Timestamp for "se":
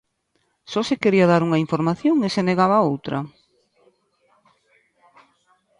0.89-0.95, 2.35-2.41